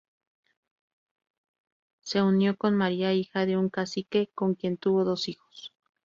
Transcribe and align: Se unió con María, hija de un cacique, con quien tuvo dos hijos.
Se 2.01 2.23
unió 2.23 2.57
con 2.57 2.75
María, 2.75 3.13
hija 3.13 3.45
de 3.45 3.55
un 3.55 3.69
cacique, 3.69 4.31
con 4.33 4.55
quien 4.55 4.77
tuvo 4.77 5.05
dos 5.05 5.27
hijos. 5.29 5.75